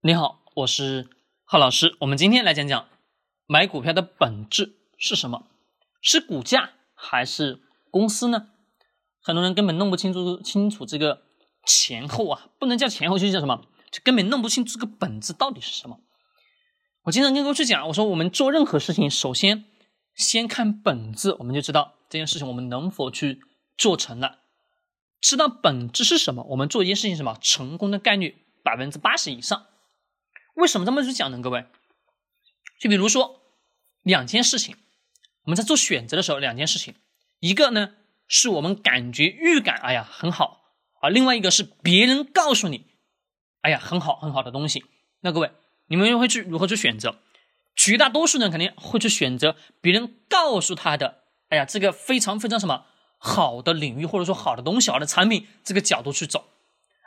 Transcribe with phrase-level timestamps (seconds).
[0.00, 1.08] 你好，我是
[1.44, 1.96] 浩老师。
[1.98, 2.88] 我们今天来讲讲
[3.48, 5.48] 买股票的本质是什么？
[6.00, 8.46] 是股价还是公司呢？
[9.20, 11.22] 很多人根本弄不清楚清楚这个
[11.66, 13.64] 前后啊，不能叫前后，就叫什么？
[13.90, 15.98] 就根本弄不清这个本质到底是什么。
[17.02, 19.64] 我经常跟各位去讲，我说我们做任何事情，首先
[20.14, 23.40] 先看本质，我们就知道这件事情我们能否去
[23.76, 24.38] 做成了。
[25.20, 29.66] 知道本质是什么，我们做一件事情什么成功的概率百分之八十以上。
[30.58, 31.38] 为什么这么去讲呢？
[31.40, 31.66] 各位，
[32.80, 33.42] 就比如说
[34.02, 34.76] 两件事情，
[35.44, 36.96] 我们在做选择的时候，两件事情，
[37.38, 37.92] 一个呢
[38.26, 42.86] 是我们感觉预感，哎呀很好啊，另外一个是别人告诉你，
[43.60, 44.84] 哎呀很好很好的东西。
[45.20, 45.52] 那各位，
[45.86, 47.20] 你们会去如何去选择？
[47.76, 52.84] 绝大多数人肯定会去选择别人告诉他的，哎呀这个非常非常什么
[53.16, 56.48] 好的领域，或者说好的东西、好的产品这个角度去走，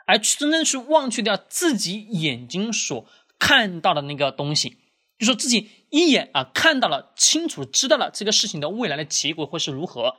[0.06, 3.06] 而真正去忘却掉自己眼睛所。
[3.44, 4.78] 看到的那个东西，
[5.18, 10.14] 就说自己一眼啊看到了，清楚知道了这个事情的未来的结果会是如何。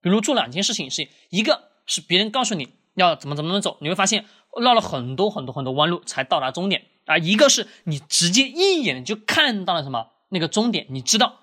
[0.00, 4.24] 比如做两件事情，是一个是别人告诉你要怎么怎么怎么走，你会发现
[4.58, 7.18] 绕了很多很多很多弯路才到达终点啊。
[7.18, 11.40] 一个是你直接一眼就看到了什么那个终点，你知道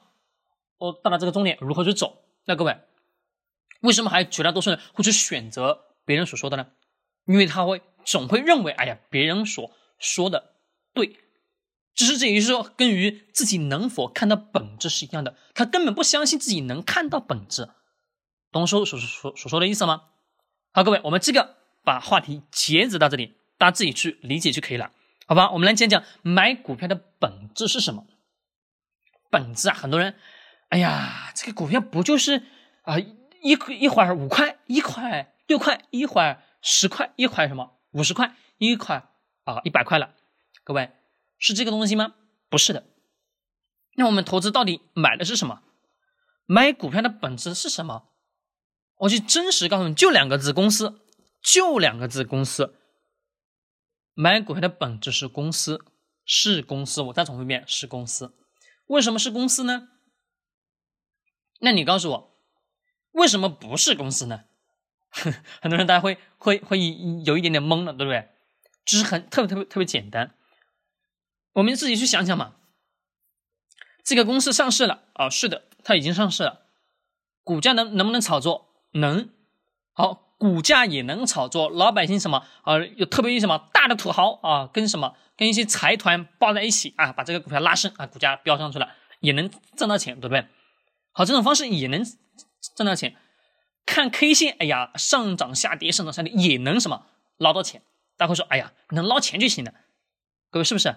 [0.80, 2.24] 我到达这个终点如何去走。
[2.46, 2.78] 那各位，
[3.82, 6.66] 为什么还有绝大多数人会去选择别人所说的呢？
[7.28, 9.70] 因为他会总会认为，哎呀，别人所
[10.00, 10.51] 说的。
[10.94, 11.18] 对，
[11.96, 15.38] 只是这也就是说，跟于自己能否看到本质是一样的。
[15.54, 17.70] 他根本不相信自己能看到本质，
[18.52, 20.04] 懂我说所所所说的意思吗？
[20.74, 24.92] 好，各位，我们这个把话题截止到这里，大家自己去理解就可以了，
[25.28, 25.52] 好吧？
[25.52, 28.06] 我们来讲讲买股票的本质是什么？
[29.30, 30.16] 本质啊，很多人，
[30.70, 32.44] 哎呀，这个股票不就是
[32.84, 39.10] 啊一一会儿五块，一块六块，一会儿十块，一会什么五十块，一块
[39.46, 40.16] 啊一百块了。
[40.64, 40.92] 各位，
[41.38, 42.16] 是这个东西吗？
[42.50, 42.86] 不是的。
[43.96, 45.62] 那我们投资到底买的是什么？
[46.46, 48.10] 买股票的本质是什么？
[48.98, 51.00] 我就真实告诉你，就两个字：公司。
[51.42, 52.76] 就两个字：公司。
[54.14, 55.84] 买股票的本质是公司，
[56.24, 57.02] 是公司。
[57.02, 58.36] 我再重复一遍：是公司。
[58.86, 59.90] 为什么是公司呢？
[61.62, 62.38] 那你告诉我，
[63.12, 64.44] 为什么不是公司呢？
[65.10, 66.80] 很多人大家会会会
[67.26, 68.30] 有一点点懵了，对不对？
[68.86, 70.36] 只是很特别特别特别简单。
[71.54, 72.54] 我们自己去想想嘛，
[74.04, 76.68] 这个公司上市了啊，是的，它已经上市了，
[77.44, 78.70] 股价能能不能炒作？
[78.92, 79.30] 能，
[79.94, 90.48] 好，股价也能炒作，老百姓什么啊，有特别什么大的土豪啊，跟什么跟一些财团抱在一起啊，把这个股票拉升啊，股价飙上去了，也能挣到钱，对不对？
[91.12, 92.04] 好，这种方式也能
[92.76, 93.16] 挣到钱，
[93.86, 97.08] 看 K 线，哎呀，上涨下跌，上涨下跌也能什么
[97.38, 97.82] 捞到钱？
[98.16, 99.74] 大家会说，哎呀，能捞钱就行了，
[100.50, 100.96] 各位是不是？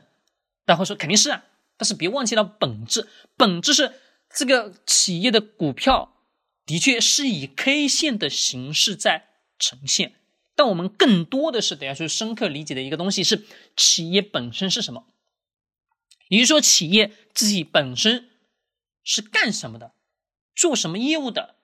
[0.67, 1.45] 大家会说肯定是啊，
[1.77, 3.93] 但是别忘记了本质，本质是
[4.31, 6.17] 这个企业的股票
[6.65, 10.15] 的确是以 K 线的形式在呈现，
[10.55, 13.45] 但我们更多的是得要去深刻理解的一个东西是
[13.77, 15.07] 企业本身是什么，
[16.29, 18.31] 也就是说企业自己本身
[19.03, 19.93] 是干什么的，
[20.55, 21.57] 做什么业务的，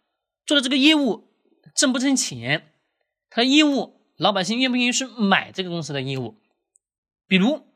[0.45, 1.33] 做的这个业务
[1.75, 2.75] 挣不挣钱，
[3.31, 6.37] 它的业务老百姓愿不愿意去买这个公司的业务，
[7.27, 7.70] 比如。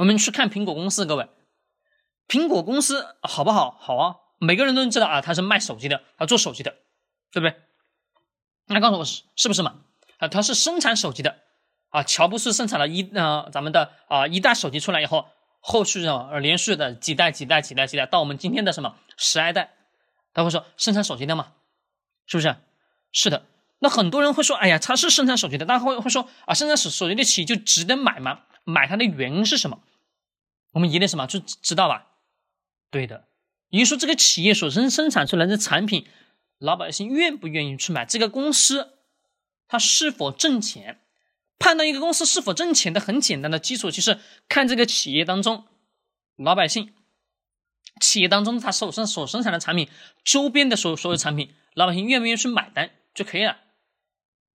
[0.00, 1.28] 我们去看苹果公司，各位，
[2.26, 3.76] 苹果公司好不好？
[3.78, 6.70] 好啊，每个人都知道啊，他是卖手机的，他做手机的，
[7.30, 7.54] 对不对？
[8.64, 9.74] 那告诉我是是不是嘛？
[10.16, 11.36] 啊，他是生产手机的
[11.90, 12.02] 啊。
[12.02, 15.28] 乔布斯生产了一呃咱们的啊一代手机出来以后，
[15.60, 19.74] 后续的连续的几代几代几代几代到我们今天的什么十二代，
[20.32, 21.52] 他会说生产手机的嘛？
[22.26, 22.56] 是不是？
[23.12, 23.44] 是的。
[23.80, 28.44] 那很多人会说，哎呀，他是生产手机的，大家会会说啊，生产手手机的企业就值得买吗？
[28.64, 29.82] 买它的原因是什么？
[30.72, 32.06] 我们一定什么就知道吧？
[32.90, 33.28] 对的，
[33.68, 36.06] 也就说，这个企业所生生产出来的产品，
[36.58, 38.04] 老百姓愿不愿意去买？
[38.04, 38.98] 这个公司
[39.68, 41.00] 它是否挣钱？
[41.58, 45.66] 判断一个公司是否挣钱的很简单的基础，就是看这个企业当中
[46.36, 46.94] 老百姓
[48.00, 49.88] 企业当中它手上所生产的产品
[50.24, 53.58] 周边的所所有产品，老百姓愿不愿意去买单就可以了。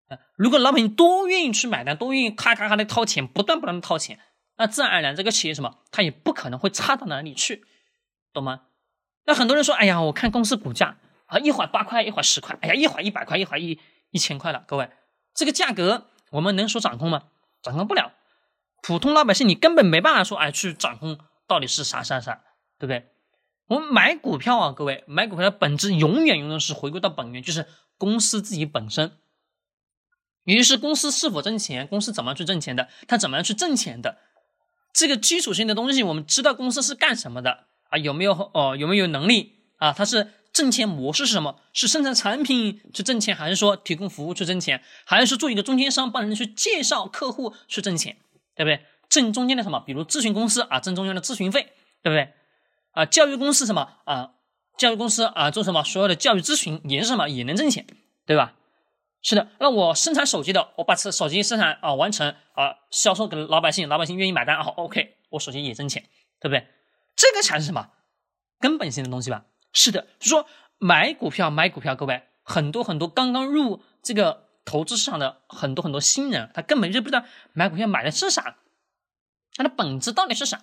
[0.09, 4.19] 啊如果老百姓多愿意去买单，多愿意咔咔咔的掏钱，不断不断的掏钱。
[4.57, 7.65] 那自然而然，这个企业什么，它也不可能会差到哪里去，
[8.33, 8.63] 懂吗？
[9.27, 13.81] 那很多人说，哎呀，我看公司股价啊，一会儿八块，一会儿十块，哎呀，一会儿一百块，一会儿一
[14.11, 14.65] 一千块了。
[14.69, 14.91] 各位，
[15.35, 17.25] 这个价格我们能说掌控吗？
[17.63, 18.13] 掌控不了。
[18.83, 21.19] 普通老百姓你根本没办法说，哎，去掌控
[21.49, 22.43] 到底是啥啥啥，
[22.79, 23.11] 对不对？
[23.67, 27.67] 我们买股票啊，各位，买股票的本质永远永远是回归到本源，就是
[27.97, 29.17] 公司自己本身，
[30.45, 34.19] 也就是公司是否挣钱，公司怎么去挣钱的，它怎么样去挣钱的。
[34.95, 37.99] 这个基础性的东西，我们知道公司是干什么的啊？
[37.99, 38.77] 有没有哦？
[38.79, 39.93] 有没有能力啊？
[39.93, 41.57] 它是挣钱模式是什么？
[41.73, 48.17] 是生产产品去挣钱，还是说提供服务去挣钱，还是说做一个中间商帮人去介绍客户去挣钱，
[48.55, 48.87] 对不对？
[49.11, 49.83] 挣中间的什么？
[49.85, 52.33] 比如咨询公司啊，挣中间的咨询费，对不对？
[52.93, 54.31] 啊，教育公司什么啊？
[54.79, 55.83] 教育公司啊，做什么？
[55.83, 57.29] 所有的教育咨询也是什么？
[57.29, 57.85] 也能挣钱，
[58.25, 58.55] 对吧？
[59.27, 66.03] 是的，那我生产手机的，我把这手机生产啊完成啊，销售给老百姓，老百姓愿意买单啊，OK，我手机也挣钱，
[66.39, 66.69] 对不对？
[67.17, 67.89] 这个才是什么
[68.61, 69.47] 根本性的东西吧？
[69.73, 77.25] 是的，就说买股票买股票，各位很多很多刚刚入这个投资市场的很多很多新人，他根本就不知道
[77.55, 78.57] 买股票买的是啥，
[79.55, 80.61] 它的本质到底是啥？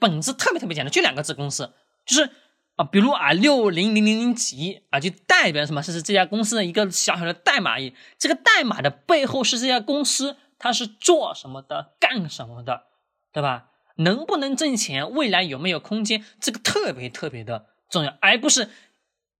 [0.00, 1.72] 本质特别特别简单，就两个字，公司
[2.04, 2.30] 就是。
[2.76, 5.82] 啊，比如啊，六零零零零几啊，就代表什么？
[5.82, 7.94] 是这家公司的一个小小的代码而已。
[8.18, 12.84] 这个代码的背后是这家公司它是做什么的，干什么的，
[13.32, 13.70] 对吧？
[13.96, 15.10] 能不能挣钱？
[15.10, 16.22] 未来有没有空间？
[16.38, 18.68] 这个特别特别的重要，而不是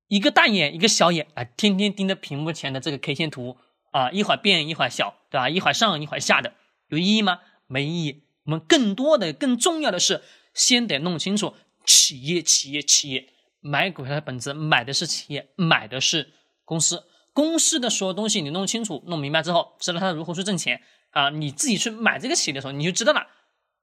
[0.08, 3.58] 一个大眼一个小眼啊，天天盯着屏幕前的这个 K 线图
[3.90, 5.50] 啊，一会儿变一会儿小，对吧？
[5.50, 6.54] 一会儿上一会儿下的，
[6.88, 7.40] 有意义吗？
[7.66, 8.22] 没意义。
[8.46, 10.22] 我们更多的、更重要的是，
[10.54, 11.54] 先得弄清楚。
[11.86, 16.34] 企业，企业，企业，买股票的本质，买的是企业，买的是
[16.64, 17.04] 公司。
[17.32, 23.26] 公司的所有东西你弄清楚、弄明白之后，知道它如何去挣钱啊，你自己去买这个企业的时候，你就知道了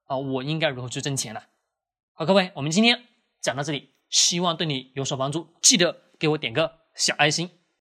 [0.05, 1.45] 啊，我应该如何去挣钱了。
[2.13, 3.03] 好，各位，我们今天
[3.41, 7.49] 讲到这里，希望对你有所帮助，记得给我点个小爱心。